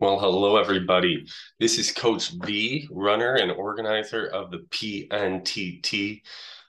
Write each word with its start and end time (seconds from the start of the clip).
Well, 0.00 0.20
hello, 0.20 0.58
everybody. 0.58 1.26
This 1.58 1.76
is 1.76 1.90
Coach 1.90 2.38
B, 2.38 2.86
runner 2.88 3.34
and 3.34 3.50
organizer 3.50 4.28
of 4.28 4.52
the 4.52 4.58
PNTT, 4.70 6.22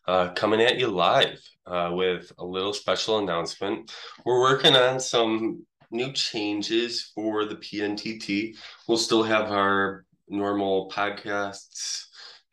uh, 0.08 0.30
coming 0.34 0.62
at 0.62 0.80
you 0.80 0.88
live 0.88 1.40
uh, 1.68 1.92
with 1.94 2.32
a 2.40 2.44
little 2.44 2.74
special 2.74 3.20
announcement. 3.20 3.92
We're 4.26 4.42
working 4.42 4.76
on 4.76 5.00
some 5.00 5.64
new 5.92 6.12
changes 6.14 7.12
for 7.14 7.46
the 7.46 7.58
PNTT. 7.58 8.58
We'll 8.88 8.98
still 8.98 9.22
have 9.22 9.52
our 9.52 10.06
normal 10.28 10.90
podcasts 10.90 12.06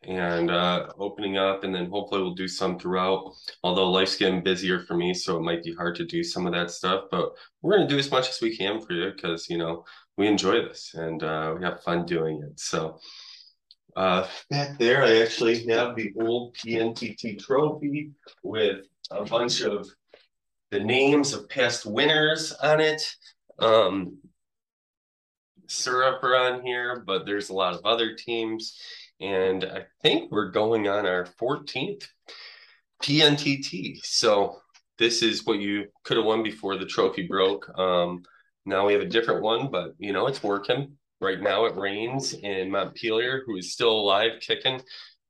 and 0.03 0.51
uh, 0.51 0.87
opening 0.97 1.37
up, 1.37 1.63
and 1.63 1.73
then 1.73 1.89
hopefully 1.89 2.21
we'll 2.21 2.35
do 2.35 2.47
some 2.47 2.77
throughout. 2.77 3.33
Although 3.63 3.91
life's 3.91 4.15
getting 4.15 4.43
busier 4.43 4.81
for 4.81 4.95
me, 4.95 5.13
so 5.13 5.37
it 5.37 5.41
might 5.41 5.63
be 5.63 5.73
hard 5.73 5.95
to 5.95 6.05
do 6.05 6.23
some 6.23 6.45
of 6.45 6.53
that 6.53 6.71
stuff, 6.71 7.05
but 7.11 7.31
we're 7.61 7.75
going 7.75 7.87
to 7.87 7.93
do 7.93 7.99
as 7.99 8.11
much 8.11 8.29
as 8.29 8.39
we 8.41 8.55
can 8.55 8.79
for 8.79 8.93
you 8.93 9.11
because, 9.11 9.49
you 9.49 9.57
know, 9.57 9.83
we 10.17 10.27
enjoy 10.27 10.61
this 10.61 10.93
and 10.93 11.23
uh, 11.23 11.53
we 11.57 11.63
have 11.63 11.83
fun 11.83 12.05
doing 12.05 12.41
it. 12.43 12.59
So 12.59 12.99
uh, 13.95 14.27
back 14.49 14.77
there, 14.77 15.03
I 15.03 15.21
actually 15.21 15.65
have 15.67 15.95
the 15.95 16.13
old 16.19 16.55
PNTT 16.55 17.39
trophy 17.39 18.11
with 18.43 18.85
a 19.11 19.25
bunch 19.25 19.61
of 19.61 19.87
the 20.71 20.79
names 20.79 21.33
of 21.33 21.49
past 21.49 21.85
winners 21.85 22.51
on 22.61 22.79
it. 22.79 23.01
Um, 23.59 24.17
Syrup 25.67 26.23
are 26.23 26.35
on 26.35 26.61
here, 26.63 27.03
but 27.05 27.25
there's 27.25 27.49
a 27.49 27.53
lot 27.53 27.73
of 27.73 27.81
other 27.85 28.15
teams. 28.15 28.79
And 29.19 29.65
I 29.65 29.85
think 30.01 30.31
we're 30.31 30.51
going 30.51 30.87
on 30.87 31.05
our 31.05 31.25
14th 31.39 32.07
PNTT. 33.01 33.99
So 34.03 34.61
this 34.97 35.21
is 35.21 35.45
what 35.45 35.59
you 35.59 35.85
could 36.03 36.17
have 36.17 36.25
won 36.25 36.43
before 36.43 36.77
the 36.77 36.85
trophy 36.85 37.27
broke. 37.27 37.69
Um, 37.77 38.23
now 38.65 38.85
we 38.85 38.93
have 38.93 39.01
a 39.01 39.05
different 39.05 39.41
one, 39.41 39.69
but 39.71 39.93
you 39.97 40.13
know, 40.13 40.27
it's 40.27 40.43
working. 40.43 40.93
Right 41.19 41.41
now 41.41 41.65
it 41.65 41.75
rains 41.75 42.33
in 42.33 42.69
Montpelier, 42.69 43.43
who 43.45 43.57
is 43.57 43.73
still 43.73 43.91
alive, 43.91 44.33
kicking, 44.39 44.81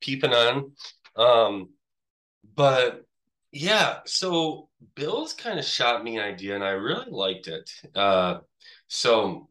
peeping 0.02 0.34
on. 0.34 0.72
Um, 1.16 1.70
but 2.56 3.06
yeah, 3.52 4.00
so 4.06 4.70
Bill's 4.96 5.34
kind 5.34 5.60
of 5.60 5.66
shot 5.66 6.04
me 6.04 6.18
an 6.18 6.24
idea 6.24 6.56
and 6.56 6.64
I 6.64 6.72
really 6.72 7.10
liked 7.10 7.48
it. 7.48 7.70
Uh, 7.96 8.40
so 8.88 9.50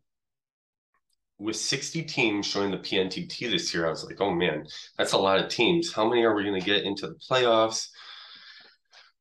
with 1.39 1.57
60 1.57 2.03
teams 2.05 2.47
showing 2.47 2.71
the 2.71 2.79
PNTT 2.79 3.51
this 3.51 3.75
year, 3.75 3.87
I 3.87 3.91
was 3.91 4.05
like, 4.05 4.21
oh 4.21 4.33
man, 4.33 4.67
that's 4.97 5.13
a 5.13 5.19
lot 5.19 5.39
of 5.39 5.49
teams. 5.49 5.93
How 5.93 6.09
many 6.09 6.25
are 6.25 6.35
we 6.35 6.45
going 6.45 6.59
to 6.59 6.67
get 6.67 6.85
into 6.85 7.07
the 7.07 7.15
playoffs? 7.15 7.89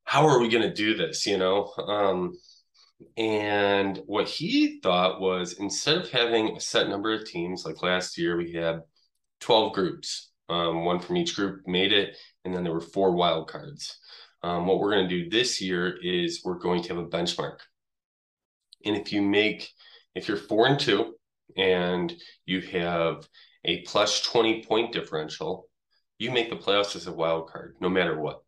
How 0.04 0.28
are 0.28 0.40
we 0.40 0.50
going 0.50 0.68
to 0.68 0.74
do 0.74 0.96
this? 0.96 1.26
You 1.26 1.38
know, 1.38 1.72
um, 1.78 2.38
and 3.18 4.02
what 4.06 4.28
he 4.28 4.80
thought 4.82 5.20
was 5.20 5.54
instead 5.54 5.98
of 5.98 6.10
having 6.10 6.56
a 6.56 6.60
set 6.60 6.88
number 6.88 7.14
of 7.14 7.26
teams, 7.26 7.66
like 7.66 7.84
last 7.84 8.18
year, 8.18 8.38
we 8.38 8.54
had 8.54 8.82
12 9.42 9.74
groups, 9.74 10.32
um, 10.48 10.86
one 10.86 11.00
from 11.00 11.18
each 11.18 11.36
group 11.36 11.68
made 11.68 11.92
it, 11.92 12.16
and 12.46 12.54
then 12.54 12.64
there 12.64 12.74
were 12.74 12.80
four 12.80 13.12
wild 13.12 13.50
cards. 13.50 14.00
Um, 14.42 14.68
what 14.68 14.80
we're 14.80 14.92
going 14.92 15.10
to 15.10 15.24
do 15.24 15.30
this 15.30 15.60
year 15.60 15.98
is 16.02 16.44
we're 16.46 16.60
going 16.60 16.84
to 16.84 16.90
have 16.90 16.98
a 16.98 17.08
benchmark. 17.08 17.58
And 18.86 18.96
if 18.96 19.12
you 19.12 19.22
make, 19.22 19.70
if 20.14 20.28
you're 20.28 20.38
four 20.38 20.68
and 20.68 20.80
two 20.80 21.16
and 21.58 22.14
you 22.46 22.62
have 22.62 23.28
a 23.64 23.82
plus 23.82 24.22
20 24.22 24.64
point 24.64 24.92
differential, 24.94 25.68
you 26.18 26.32
make 26.32 26.50
the 26.50 26.56
playoffs 26.56 26.96
as 26.96 27.08
a 27.08 27.14
wild 27.14 27.50
card, 27.50 27.76
no 27.80 27.90
matter 27.90 28.20
what. 28.20 28.42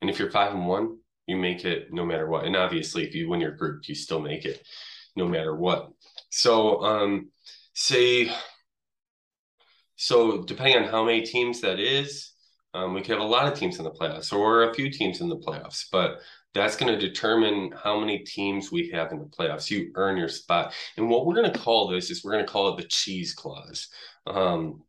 And 0.00 0.08
if 0.08 0.18
you're 0.18 0.30
five 0.30 0.54
and 0.54 0.66
one, 0.66 0.98
you 1.26 1.36
make 1.36 1.64
it 1.64 1.92
no 1.92 2.04
matter 2.04 2.28
what. 2.28 2.44
And 2.44 2.56
obviously, 2.56 3.06
if 3.06 3.14
you 3.14 3.28
win 3.28 3.40
your 3.40 3.52
group, 3.52 3.88
you 3.88 3.94
still 3.94 4.20
make 4.20 4.44
it 4.44 4.62
no 5.16 5.28
matter 5.28 5.54
what. 5.54 5.90
So, 6.30 6.82
um, 6.82 7.30
say, 7.74 8.32
so 9.96 10.42
depending 10.42 10.82
on 10.82 10.90
how 10.90 11.04
many 11.04 11.22
teams 11.22 11.60
that 11.60 11.78
is, 11.78 12.32
um, 12.72 12.94
we 12.94 13.00
could 13.00 13.10
have 13.10 13.20
a 13.20 13.24
lot 13.24 13.52
of 13.52 13.58
teams 13.58 13.78
in 13.78 13.84
the 13.84 13.90
playoffs 13.90 14.32
or 14.32 14.62
a 14.62 14.74
few 14.74 14.90
teams 14.90 15.20
in 15.20 15.28
the 15.28 15.36
playoffs, 15.36 15.84
but 15.90 16.20
that's 16.54 16.76
going 16.76 16.92
to 16.92 16.98
determine 16.98 17.72
how 17.72 17.98
many 18.00 18.18
teams 18.18 18.72
we 18.72 18.90
have 18.90 19.12
in 19.12 19.18
the 19.18 19.24
playoffs. 19.24 19.70
You 19.70 19.92
earn 19.94 20.16
your 20.16 20.28
spot. 20.28 20.72
And 20.96 21.08
what 21.08 21.26
we're 21.26 21.34
going 21.34 21.52
to 21.52 21.58
call 21.58 21.88
this 21.88 22.10
is 22.10 22.24
we're 22.24 22.32
going 22.32 22.44
to 22.44 22.50
call 22.50 22.74
it 22.74 22.82
the 22.82 22.88
cheese 22.88 23.34
clause. 23.34 23.88
Um, 24.26 24.82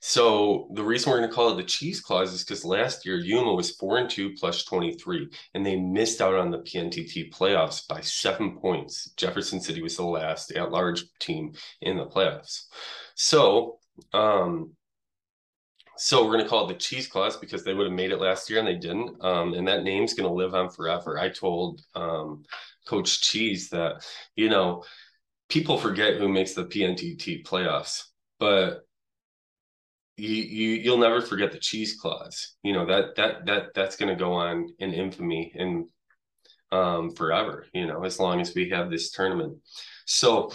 so 0.00 0.68
the 0.74 0.84
reason 0.84 1.10
we're 1.10 1.18
going 1.18 1.28
to 1.28 1.34
call 1.34 1.52
it 1.52 1.56
the 1.56 1.64
cheese 1.64 2.00
clause 2.00 2.32
is 2.32 2.44
because 2.44 2.64
last 2.64 3.04
year 3.04 3.16
Yuma 3.16 3.54
was 3.54 3.76
four 3.76 3.98
and 3.98 4.08
two 4.08 4.34
plus 4.34 4.64
23, 4.64 5.28
and 5.54 5.66
they 5.66 5.76
missed 5.76 6.20
out 6.20 6.34
on 6.34 6.50
the 6.50 6.58
PNTT 6.58 7.32
playoffs 7.32 7.86
by 7.88 8.00
seven 8.00 8.58
points. 8.58 9.10
Jefferson 9.16 9.60
City 9.60 9.82
was 9.82 9.96
the 9.96 10.04
last 10.04 10.52
at-large 10.52 11.04
team 11.18 11.52
in 11.80 11.96
the 11.96 12.06
playoffs. 12.06 12.66
So, 13.14 13.78
um, 14.12 14.72
so 15.98 16.24
we're 16.24 16.32
going 16.32 16.44
to 16.44 16.48
call 16.48 16.64
it 16.64 16.72
the 16.72 16.78
cheese 16.78 17.08
clause 17.08 17.36
because 17.36 17.64
they 17.64 17.74
would 17.74 17.86
have 17.86 17.92
made 17.92 18.12
it 18.12 18.20
last 18.20 18.48
year 18.48 18.60
and 18.60 18.68
they 18.68 18.76
didn't. 18.76 19.22
Um, 19.22 19.54
and 19.54 19.66
that 19.66 19.82
name's 19.82 20.14
going 20.14 20.28
to 20.28 20.34
live 20.34 20.54
on 20.54 20.70
forever. 20.70 21.18
I 21.18 21.28
told 21.28 21.82
um, 21.94 22.44
Coach 22.86 23.20
Cheese 23.20 23.68
that, 23.70 24.06
you 24.36 24.48
know, 24.48 24.84
people 25.48 25.76
forget 25.76 26.16
who 26.16 26.28
makes 26.28 26.54
the 26.54 26.64
PNTT 26.64 27.44
playoffs, 27.44 28.04
but 28.38 28.84
you, 30.16 30.34
you 30.34 30.70
you'll 30.70 30.98
never 30.98 31.20
forget 31.20 31.52
the 31.52 31.58
cheese 31.58 31.96
clause. 32.00 32.56
You 32.62 32.72
know 32.72 32.86
that 32.86 33.14
that 33.16 33.46
that 33.46 33.74
that's 33.74 33.96
going 33.96 34.08
to 34.08 34.18
go 34.18 34.32
on 34.32 34.68
in 34.80 34.92
infamy 34.92 35.52
and 35.54 35.86
um, 36.72 37.12
forever. 37.12 37.66
You 37.72 37.86
know, 37.86 38.04
as 38.04 38.18
long 38.18 38.40
as 38.40 38.54
we 38.54 38.70
have 38.70 38.90
this 38.90 39.12
tournament. 39.12 39.58
So 40.06 40.50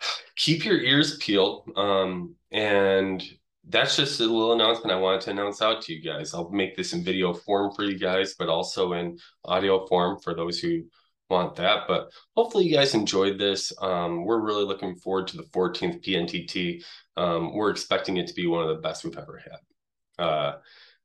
keep 0.36 0.64
your 0.64 0.78
ears 0.78 1.16
peeled. 1.18 1.70
Um, 1.76 2.34
and 2.50 3.22
that's 3.68 3.96
just 3.96 4.20
a 4.20 4.24
little 4.24 4.52
announcement 4.52 4.92
I 4.92 5.00
wanted 5.00 5.22
to 5.22 5.30
announce 5.30 5.60
out 5.60 5.82
to 5.82 5.94
you 5.94 6.00
guys. 6.00 6.32
I'll 6.32 6.50
make 6.50 6.76
this 6.76 6.92
in 6.92 7.02
video 7.02 7.34
form 7.34 7.72
for 7.74 7.82
you 7.82 7.98
guys, 7.98 8.34
but 8.38 8.48
also 8.48 8.92
in 8.92 9.18
audio 9.44 9.86
form 9.86 10.20
for 10.20 10.34
those 10.34 10.60
who 10.60 10.84
want 11.28 11.56
that. 11.56 11.88
But 11.88 12.10
hopefully 12.36 12.66
you 12.66 12.76
guys 12.76 12.94
enjoyed 12.94 13.38
this. 13.38 13.72
Um, 13.80 14.24
we're 14.24 14.40
really 14.40 14.64
looking 14.64 14.94
forward 14.96 15.26
to 15.28 15.36
the 15.36 15.44
14th 15.44 16.04
PNTT. 16.04 16.84
Um, 17.16 17.54
we're 17.54 17.70
expecting 17.70 18.18
it 18.18 18.28
to 18.28 18.34
be 18.34 18.46
one 18.46 18.62
of 18.62 18.68
the 18.68 18.82
best 18.82 19.04
we've 19.04 19.18
ever 19.18 19.42
had. 19.42 20.24
Uh, 20.24 20.56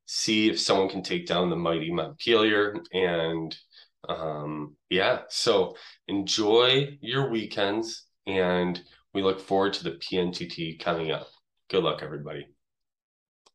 see 0.06 0.50
if 0.50 0.60
someone 0.60 0.90
can 0.90 1.02
take 1.02 1.26
down 1.26 1.50
the 1.50 1.56
mighty 1.56 1.92
Montpelier. 1.92 2.78
And 2.94 3.58
um, 4.08 4.76
yeah, 4.90 5.22
so 5.30 5.76
enjoy 6.08 6.98
your 7.02 7.32
weekends. 7.32 8.06
And 8.28 8.80
we 9.16 9.24
look 9.24 9.40
forward 9.40 9.74
to 9.74 9.84
the 9.84 9.92
PNTT 9.92 10.80
coming 10.80 11.12
up. 11.12 11.28
Good 11.72 11.84
luck, 11.84 12.02
everybody. 12.04 12.48